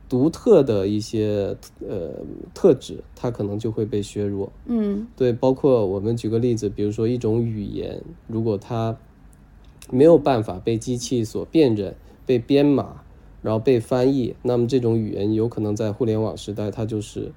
[0.07, 2.11] 独特的一些呃
[2.53, 4.51] 特质，它可能就会被削弱。
[4.65, 8.97] 嗯，对，包括我们举个例子，比如说一种语言，如果它
[9.89, 13.01] 没有办法被机器所辨认、被编码，
[13.41, 17.31] 然后被翻译，那么这种语言有可能在互联网时代它就是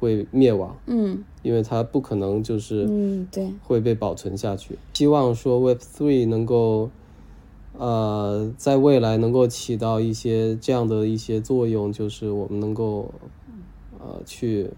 [0.00, 0.76] 会灭亡。
[0.86, 4.78] 嗯，因为它不可能就是嗯对会被保存下去。
[4.94, 6.90] 希望说 Web Three 能够。
[7.76, 13.12] 呃，在未来能够起到一些这样的一些作用，就是我们能够
[13.98, 14.70] 呃去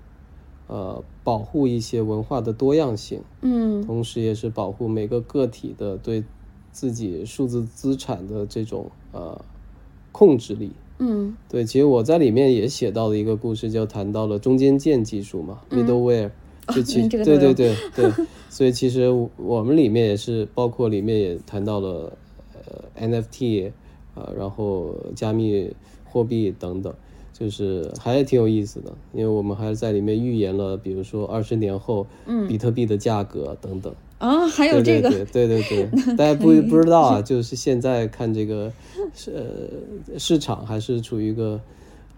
[0.67, 6.25] 呃保护一些文化的多样性，嗯，同时也是保护每个个体的对
[6.73, 9.39] 自己数字资产的这种呃
[10.11, 16.31] 控制力，嗯，对，其实我在里面也写到了一个故事，就谈到了中间件技术嘛，middleware，
[16.75, 18.11] 就其对对对对，
[18.49, 22.17] 所以其实我们里面也是包括里面也谈到了。
[22.67, 23.73] 呃，NFT，
[24.15, 25.75] 呃，然后加密
[26.05, 26.93] 货币等等，
[27.33, 33.95] 就是还是挺有意思的，因为我们还是在里面预言了，比如说二十年后，嗯，比特币的价格等等。
[34.19, 38.73] 啊，还有这个，对对对，大家不不知道啊，就是现在看这个，
[39.27, 41.61] 呃，市场还是处于一个，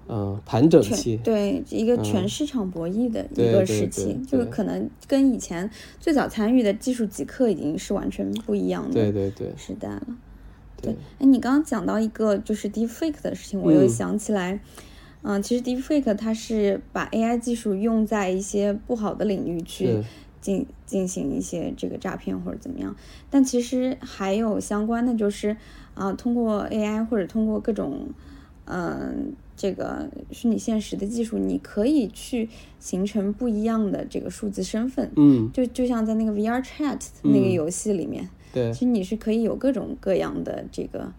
[0.08, 10.06] 嗯，盘整期，对，一个全市场博弈的一个时期，就是可能跟以前最早参与的技术极客已经是完全不一样的，对对对，时代了。
[10.80, 14.60] 对，哎，你刚刚讲到一个就是 deepfake 的事情，我又想起来，
[15.22, 19.98] 嗯，其实 deepfake 它是把 AI 技术用在一些不好的领域去
[20.40, 22.94] 进进行一些这个诈骗或者怎么样，
[23.28, 25.56] 但其实还有相关的就是
[25.94, 28.08] 啊，通过 AI 或者通过各种
[28.66, 38.28] 嗯这个虚拟现实的技术，你可以去形成不一样的这个数字身份，嗯，就就像在那个 VR Chat 那个游戏里面。
[38.52, 41.12] 对，其实你是可以有各种各样的这个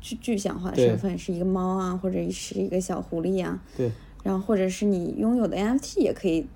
[0.00, 3.62] 具具象化身份，是一个猫啊，或者是一个小狐狸啊。
[3.76, 3.90] 对。
[4.22, 6.46] 然后或者是你拥有的 NFT 也可以，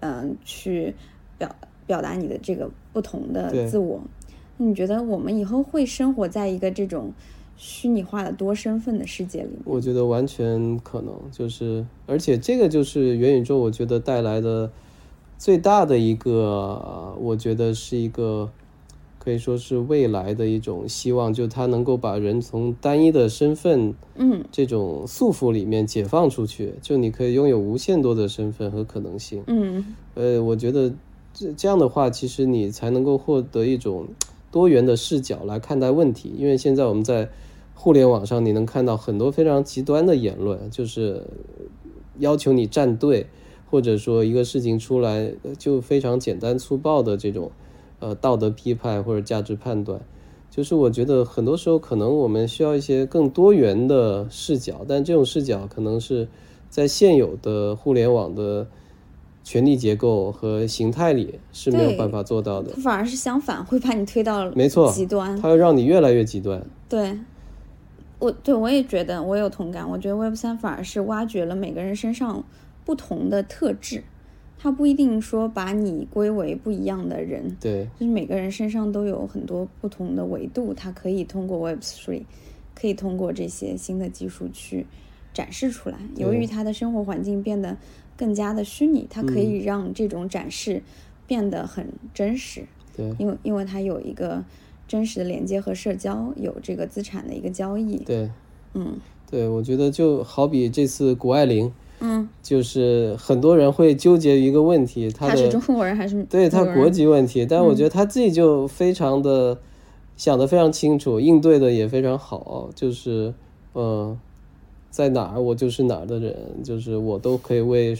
[0.00, 0.92] 嗯，去
[1.38, 1.54] 表
[1.86, 4.02] 表达你的这个不同的自我。
[4.56, 7.12] 那你觉得我们以后会生活在一个这种
[7.56, 9.62] 虚拟化的多身份的世界里吗？
[9.66, 14.68] 我觉得完全可能，就是而且这个就是元宇宙，我觉得带来的
[15.38, 18.50] 最大的一个，我觉得是一个。
[19.22, 30.92] 可以说是未来的一种希望，就它能够把人从单一的身份，嗯，这种束缚里面解放出去，就你可以拥有无限多的身份和可能性，嗯，呃，我觉得
[31.32, 34.08] 这这样的话，其实你才能够获得一种
[34.50, 37.28] 多元的视角来看待问题，因为现在我们在
[37.76, 41.22] 互联网上，你能看到很多非常极端的言论，就是
[42.18, 43.28] 要求你站队，
[43.70, 47.52] 或者说一个事情出来就非常简单粗暴的这种。
[48.02, 50.00] 呃，道德批判或者价值判断，
[50.50, 56.26] 就是我觉得很多时候可能我们需要一些更多元的视角，但这种视角可能是
[56.68, 58.66] 在现有的互联网的
[59.44, 62.72] 权力结构和形态里是没有办法做到的。
[62.82, 66.60] 反而是相反，会把你推到没错极端，它会让你越来越极端。
[66.88, 67.16] 对，
[68.18, 69.88] 我对我也觉得我有同感。
[69.88, 72.42] 我觉得 Web 三反而是挖掘了每个人身上
[72.84, 74.02] 不同的特质。
[74.62, 82.22] 它不一定说把你归为不一样的人，对，就是每个人身上都有很多不同的维度，它可以通过 Web Three，
[82.72, 84.86] 可以通过这些新的技术去
[85.34, 85.98] 展示出来。
[86.14, 87.76] 由于他的生活环境变得
[88.16, 90.84] 更加的虚拟，它可以让这种展示
[91.26, 92.62] 变得很真实。
[92.96, 94.44] 对，因为因为它有一个
[94.86, 97.96] 真实的连接和社交，有这个资产的一个交易。
[97.96, 98.30] 对，
[98.74, 98.96] 嗯，
[99.28, 101.72] 对，我觉得就好比这次谷爱凌。
[102.04, 107.46] 嗯，就是很多人会纠结于一个问题，他是中国人还是对他国籍问题？
[107.46, 109.56] 但我觉得他自己就非常的
[110.16, 112.68] 想的非常清楚，应对的也非常好。
[112.74, 113.32] 就是
[113.74, 114.18] 嗯，
[114.90, 117.96] 在哪儿我就是哪儿的人，就是我都可以为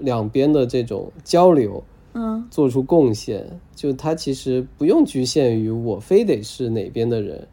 [0.00, 1.80] 两边的这种交流
[2.14, 3.46] 嗯做出贡献。
[3.76, 7.46] 就他其实不用局限于我非得是哪边的人，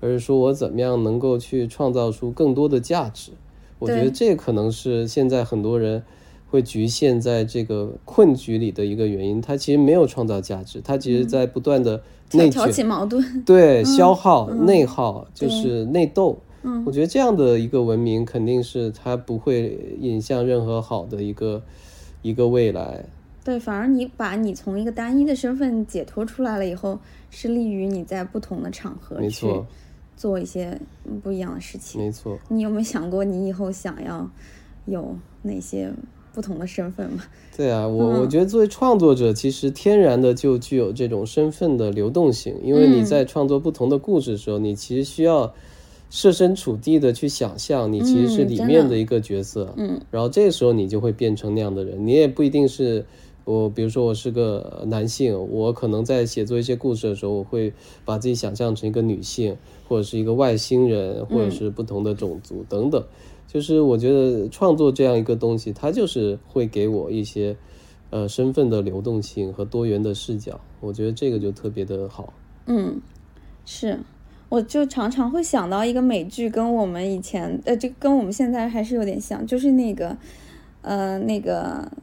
[0.00, 3.32] 而是说我怎么样能够去创造出更多的价值。
[3.82, 6.02] 我觉得这可能是现在很多人
[6.48, 9.40] 会局限在这个困局里的一个原因。
[9.40, 13.42] 他其实没有创造价值，他其实在不断的内起矛盾。
[13.44, 16.38] 对消耗、内耗，就是内斗。
[16.64, 21.60] 嗯我觉得这样的一个文明肯定是它不会引向任何好的一个
[22.22, 23.04] 一个未来。
[23.42, 26.96] 对，反而你把你从一个单一的身份解脱出来了以后，
[27.30, 29.66] 是利于你在不同的场合去没错，
[30.22, 32.00] 做一些嗯不一样的事情。
[32.00, 32.38] 没错。
[32.48, 34.30] 你有没有想过，你以后想要
[34.86, 35.92] 有哪些
[36.32, 37.24] 不同的身份吗？
[37.56, 45.52] 对啊，我嗯我觉得作为创作者，其实天然的就具有这种身份的流动性，因为你嗯在创作不同的故事的时候，你其实需要
[46.08, 53.04] 设身处地的去想象，你其实是里面的一个角色，嗯然后这个时候你就会变成那样的人，你也不一定是。
[53.44, 57.72] 我比如说我是个男性，我可能在写作一些故事的时候，我会
[58.04, 59.56] 把自己想象成一个女性，
[59.88, 63.04] 或者是一个外星人，或者是不同的种族等等。
[63.46, 67.56] 就是我觉得创作这样一个东西，它就是会给我一些
[68.10, 72.32] 呃身份的流动性和多元的视角，我觉得这个就特别的好。
[72.66, 73.00] 嗯，
[73.64, 73.98] 是。
[74.48, 80.14] 我就常常会想到一个美剧，跟我们以前呃，这跟我们现在还是有点像，就是那个
[80.82, 81.90] 呃那个《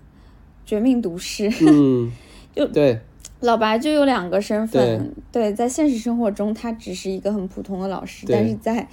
[0.70, 2.12] 绝命毒师》嗯，
[2.54, 3.00] 就对。
[3.40, 8.86] 老白就有两个身份，对，在现实生活中他只是一个很普通的老师，但是在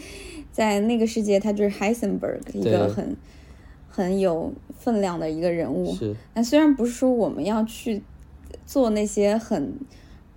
[0.53, 3.17] 在那个世界他就是 Heisenberg 一个很
[3.89, 5.93] 很有分量的一个人物。
[5.97, 8.01] 是，那虽然不是说我们要去
[8.65, 9.75] 做那些很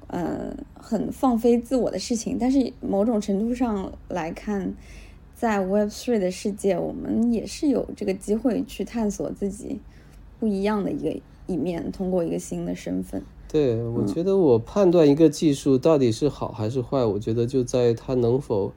[0.07, 4.73] 呃很放飞自我的事情，但是某种程度上来看，
[5.35, 9.79] 在 Web Three 的世界，我们也是有这个机会去探索自己
[10.39, 13.21] 不一样的一个一面，通过一个新的身份。
[13.51, 18.71] 对我觉得我判断一个技术到底是好还是坏，我觉得就在于它能否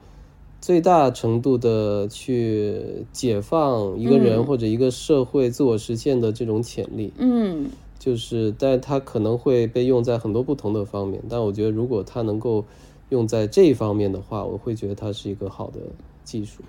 [0.60, 7.12] 最大程度的去解放一个人嗯或者一个社会自我实现的这种潜力。
[7.18, 11.22] 嗯就是，但它可能会被用在很多不同的方面。
[11.28, 12.64] 但我觉得，如果它能够
[13.10, 15.78] 用在这一方面的话，我会觉得它是一个好的
[16.24, 16.64] 技术。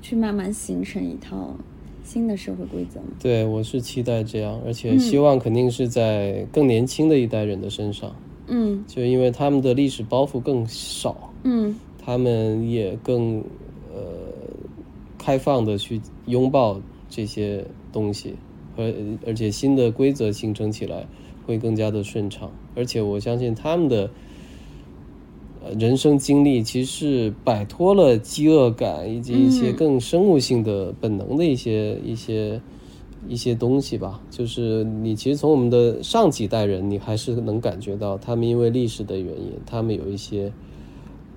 [0.00, 1.54] 去慢慢形成一套
[2.04, 3.06] 新的社会规则吗。
[3.18, 8.14] 对我是期待这样，而且希望肯定是在更年轻的一代人的身上，
[8.46, 8.84] 嗯。
[8.86, 11.74] 就因为他们的历史包袱更少，嗯。
[11.98, 13.38] 他们也更
[13.90, 13.98] 呃
[15.16, 18.34] 开放的去拥抱这些东西，
[18.76, 18.92] 而
[19.26, 21.06] 而且新的规则形成起来
[21.46, 24.10] 会更加的顺畅，而且我相信他们的呃
[25.78, 32.60] 人生经历其实是摆脱了饥饿感以及一些嗯更生物性的本能的一些一些。
[33.26, 40.52] 一些东西吧，就是你其实从我们的上几代人，你还是能感觉到他们因为历史的原因，他们有一些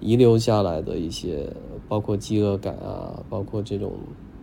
[0.01, 1.47] 遗留下来的一些，
[1.87, 3.93] 包括饥饿感啊，包括这种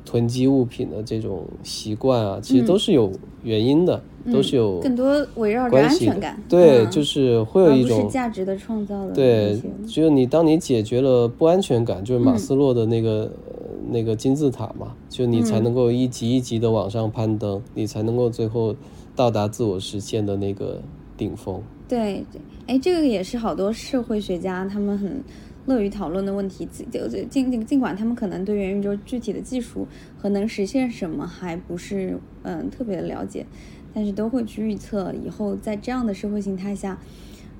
[0.04, 3.10] 囤积物品的这种习惯啊，其实都是有
[3.42, 4.00] 原因的，
[4.32, 6.40] 都是有更多围绕着安全感。
[6.48, 6.90] 对，嗯。
[6.90, 12.38] 就是会有一种价值的创造的对只有你当你解决了不安全感，就是马嗯。
[12.38, 13.54] 斯洛的那个、呃
[13.90, 18.74] 那个金字塔嘛，就你才嗯能够一级一级的往上攀登，你才能够最后
[19.14, 20.80] 到达自我实现的那个
[21.16, 21.60] 顶峰。
[21.86, 22.40] 对，对。
[22.66, 25.22] 哎，这个也是好多社会学家他们很
[25.66, 26.66] 乐于讨论的问题。
[26.66, 26.86] 尽
[27.28, 29.86] 尽尽尽管他们可能对元宇宙具体的技术
[30.18, 33.46] 和能实现什么还不是嗯特别的了解，
[33.92, 36.98] 但是都会去预测以后在这样的社会形态下，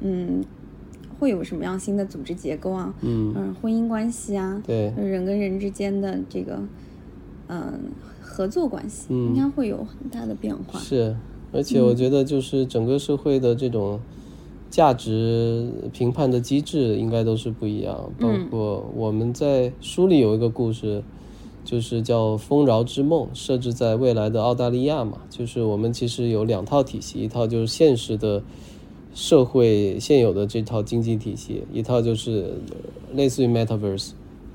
[0.00, 0.42] 嗯，
[1.18, 6.60] 会有什么样新的组织结构啊，嗯，婚姻关系啊，对，人跟人之间的这个
[7.48, 7.80] 嗯
[8.20, 10.78] 合作关系，嗯应该会有很大的变化。
[10.78, 11.16] 是，
[11.52, 14.00] 而且我觉得就是整个社会的这种
[14.74, 18.10] 价值评判的机制应该都是不一样。
[18.18, 21.00] 包括我们在书里有一个故事，
[21.64, 25.18] 就是叫《丰饶之梦》，设置在未来的澳大利亚嘛。
[25.30, 28.42] 就是我们其实有两套体系，一套就是现实的
[29.14, 32.76] 社会现有的这套经济体系，一套就是呃
[33.14, 34.10] 类似于 Metaverse，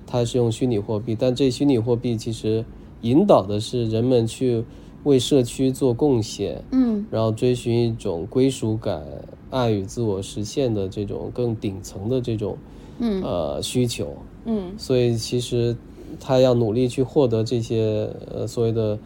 [0.05, 2.65] 它是用虚拟货币，但这虚拟货币其实
[3.03, 4.65] 引导的是人们去
[5.03, 9.01] 为社区做贡献，嗯然后追寻一种归属感、
[9.49, 12.57] 爱与自我实现的这种更顶层的这种
[12.99, 14.15] 嗯呃需求。
[14.45, 15.75] 嗯所以其实
[16.19, 18.97] 他要努力去获得这些呃所谓的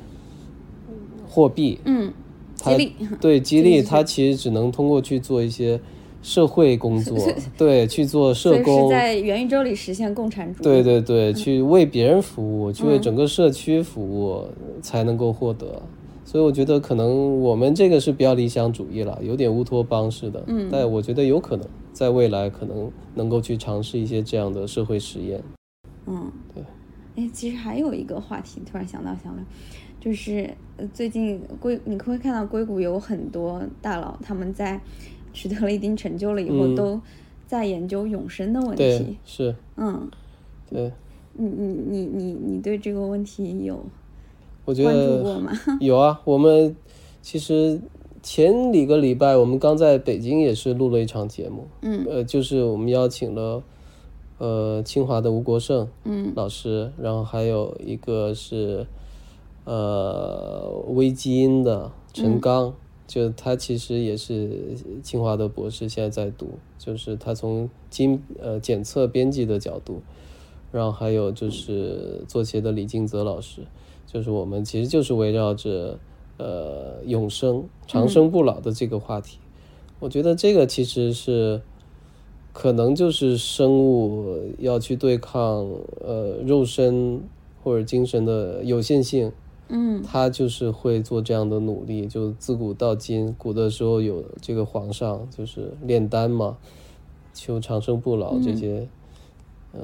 [1.27, 2.11] 货币，嗯，
[2.55, 2.93] 激他励。
[3.19, 5.79] 对激励， 他其实只能通过去做一些
[6.23, 7.15] 社会工作，
[7.55, 10.63] 对，去做社工在元宇宙里实现共产主义。
[10.63, 14.47] 对对对，去为别人服务，去为嗯整个社区服务，
[14.81, 15.81] 才能够获得。
[16.25, 20.41] 所以我觉得可能我们这个是比较理想主义了，有点乌托邦式的。
[20.47, 25.43] 嗯但我觉得有可能在未来可能能够去尝试一些这样的社会实验。
[26.07, 26.63] 嗯，对。
[27.15, 29.43] 哎，其实还有一个话题，突然想到想到，
[29.99, 34.81] 就是呃，最近硅你会看到硅谷有很多大佬，他们在
[35.33, 37.01] 取得了一定成就了以后，嗯都
[37.47, 40.09] 在研究永生的问题。，是，嗯，
[40.69, 40.91] 对，
[41.33, 43.83] 你你你你你对这个问题有
[44.65, 45.51] 我觉关注过得吗？
[45.81, 46.21] 有啊。
[46.23, 46.75] 我们
[47.21, 47.79] 其实
[48.21, 53.61] 前几个礼拜，我们刚在北京也是录了一场节目，嗯呃，就是我们邀请了
[54.37, 58.87] 呃清华的吴国胜嗯老师，然后还有一个是
[59.65, 62.73] 呃微基因的陈刚，
[63.07, 70.01] 就他其实也是清华的博士，现在在读，就是他从基呃检测编辑的角度，
[70.71, 73.61] 然后还有就是做协的李静泽老师，
[74.07, 75.99] 就是我们其实就是围绕着
[76.37, 79.39] 呃永生、长生不老的这个话题，
[79.99, 81.61] 我觉得这个其实是。
[82.55, 85.67] 可能就是生物要去对抗
[85.99, 87.19] 呃肉身
[87.63, 89.31] 或者精神的有限性，
[89.69, 92.05] 嗯他就是会做这样的努力。
[92.07, 96.57] 就自古到今，古的时候有这个皇上就是炼丹嘛，
[97.33, 98.87] 求长生不老这些，
[99.71, 99.79] 呃，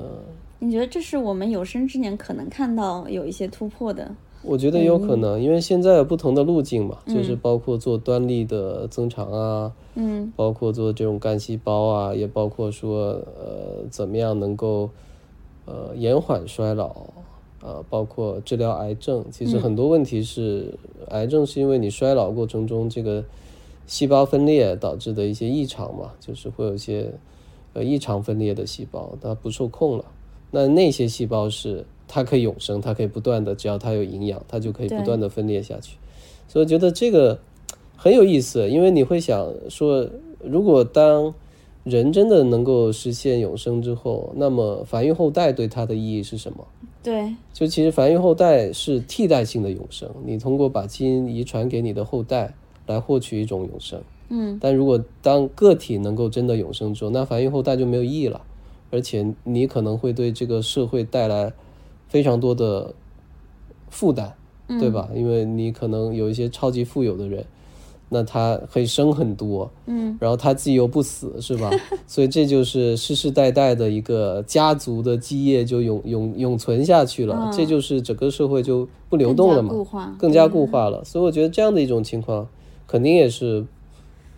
[0.59, 4.15] 你觉得这是我们有生之年可能看到有一些突破的？
[4.41, 14.89] 我觉得有可能，因为现在有不同的路径嘛，就是包括做端粒的增长啊，嗯包括做这种干细胞啊，也包括说呃怎么样能够
[15.65, 17.07] 呃延缓衰老，
[17.61, 19.25] 呃，包括治疗癌症。
[19.31, 20.73] 其实很多问题是、
[21.09, 23.23] 癌症是因为你衰老过程中这个
[23.85, 27.11] 细胞分裂导致的一些异常嘛，就是会有一些
[27.73, 30.05] 呃异常分裂的细胞它不受控了，
[30.51, 35.97] 那那些细胞是它可以永生，它可以不断的，只要它有营养，它就可以不断的分裂下去。
[36.47, 37.39] 所以我觉得这个
[37.95, 40.07] 很有意思，因为你会想说，
[40.43, 41.33] 如果当
[41.83, 46.65] 人真的能够实现永生之后，那么繁育后代对它的意义是什么？
[47.01, 52.53] 对，就其实繁育后代是替代性的永生，你通过把基因遗传给你的后代
[52.87, 54.01] 来获取一种永生。
[54.31, 58.41] 嗯但如果当个体能够真的永生之后，那繁育后代就没有意义了，
[58.91, 61.51] 而且你可能会对这个社会带来
[62.07, 62.93] 非常多的
[63.89, 64.33] 负担，
[64.67, 65.09] 对吧？
[65.15, 67.45] 因为你可能有一些超级富有的人，
[68.09, 71.69] 那他可以生很多，嗯然后他自己又不死，是吧？
[72.07, 81.05] 所以这就是世世代代的一个家族的基业就永永永存下去了，嗯这就是整个社会就不流动了嘛，更加固化更加固化了。
[81.05, 82.47] 所以我觉得这样的一种情况，
[82.87, 83.65] 肯定也是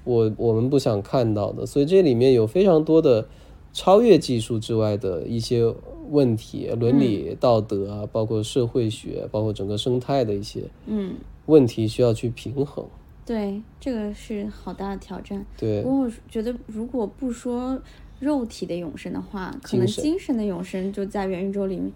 [0.03, 1.65] 我我们不想看到的。
[1.65, 3.25] 所以这里面有非常多的
[3.71, 5.73] 超越技术之外的一些
[6.09, 11.13] 问题，伦理道德啊，包括社会学，包括整个生态的一些嗯，
[11.45, 12.85] 问题需要去平衡。
[13.31, 15.45] 对，这个是好大的挑战。
[15.57, 17.79] 对不，过我觉得，如果不说
[18.19, 21.89] 肉体的永生的话，可能精神的永生就在元宇宙里面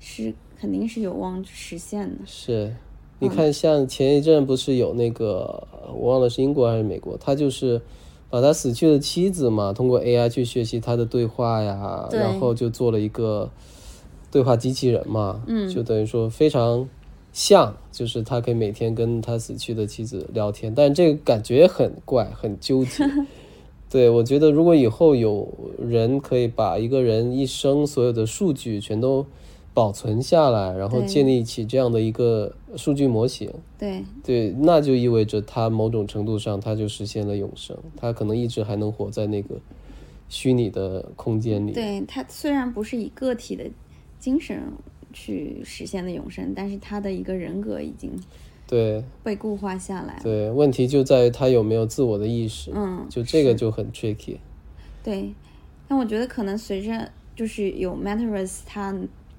[0.00, 2.16] 是肯定是有望实现的。
[2.26, 2.74] 是，
[3.20, 5.64] 你看，像前一阵不是有那个，
[5.94, 7.80] 我忘了是英国还是美国，他就是
[8.28, 13.48] 把他死去的妻子嘛，通过 AI 去学习他的对话呀，然后就做了一个
[14.32, 16.88] 对话机器人嘛，嗯就等于说非常
[17.34, 23.04] 像，就是他可以每天跟他死去的妻子聊天，但这个感觉很怪，很纠结。
[23.90, 29.26] 对，我觉得如果以后有人可以把一个人一生所有的数据全都
[29.74, 39.56] 保存下来，然后建立起这样的一个数据模型，对，对，那就意味着他某种程度上他就实现了永生，他可能一直还能活在那个
[40.28, 41.72] 虚拟的空间里。
[41.72, 43.64] 对，他虽然不是以个体的
[44.20, 44.60] 精神
[45.14, 48.10] 去实现的永生，但是他的一个人格已经
[48.66, 50.20] 对被固化下来了。
[50.22, 54.36] 对，问题就在于他有没有自我的意识，嗯，就这个就很 tricky。
[55.02, 55.32] 对，
[55.88, 58.94] 但我觉得可能随着就是有 Metaverse 他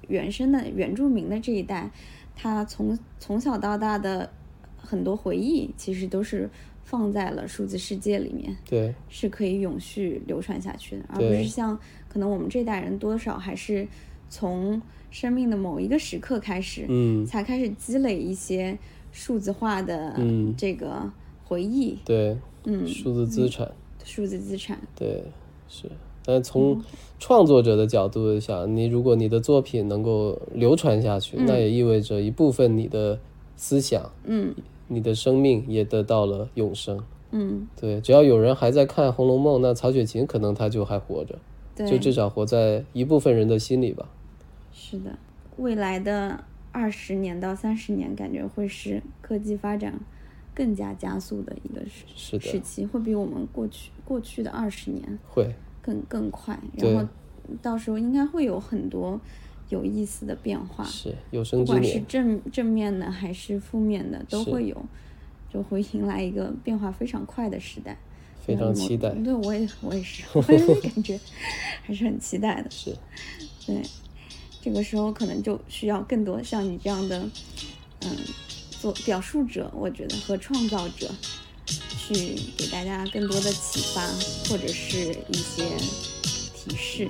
[0.08, 1.90] 原生的原住民的这一代，
[2.34, 4.30] 他从从小到大的
[4.76, 6.48] 很多回忆，其实都是
[6.84, 11.76] 放在了数字世界里面，对是可以永续流传下去的，而不是像
[12.08, 13.86] 可能我们这代人多少还是
[14.28, 18.78] 从生命的某一个时刻开始，嗯，才开始积累一些
[19.12, 20.54] 数字化的嗯。
[20.56, 21.10] 这个
[21.44, 23.70] 回忆，对，嗯，数字资产，
[24.04, 25.24] 数字资产，对，
[25.68, 25.90] 是。
[26.24, 26.82] 但嗯从
[27.20, 33.18] 创作者的角度想，你如果你的作品能够流传下去，那也意味着一部分你的
[33.56, 34.54] 思想、嗯。
[34.88, 37.00] 你的生命也得到了永生。
[37.32, 41.38] 嗯，对，只要有人还在看《红楼梦》，那曹雪芹可能他就还活着，
[41.74, 44.08] 对，就至少活在一部分人的心里吧。
[44.78, 45.18] 是的，
[45.56, 49.98] 未来的二十年到三十年，感觉会是科技发展
[50.54, 51.80] 更加加速的一个
[52.14, 55.50] 时时期，会比我们过去过去的二十年会
[55.80, 56.58] 更更快。
[56.76, 57.08] 然后
[57.62, 59.18] 到时候应该会有很多
[59.70, 64.84] 有意思的变化，是有生之年，不管是正正面的还是负面的，都会有，
[65.50, 67.96] 就会迎来一个变化非常快的时代。
[68.38, 71.18] 非常期待，对我也我也是， 我也 感觉
[71.82, 72.70] 还是很期待的。
[72.70, 72.94] 是，
[73.66, 73.82] 对，
[74.66, 77.22] 这个时候可能就需要更多像你这样的，
[78.00, 78.10] 嗯，
[78.80, 81.08] 做表述者，我觉得和创造者，
[81.64, 84.04] 去给大家更多的启发，
[84.48, 85.68] 或者是一些
[86.52, 87.08] 提示，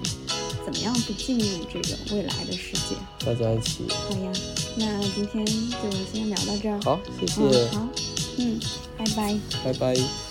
[0.67, 2.95] 怎么样去进入这个未来的世界。
[3.25, 3.85] 大家一起。
[3.89, 4.33] 好呀，
[4.77, 6.79] 那今天就先聊到这儿。
[6.83, 7.69] 好，谢谢。
[7.69, 7.89] 好，
[8.37, 8.61] 嗯，
[8.99, 9.39] 拜拜。
[9.65, 10.26] 拜拜。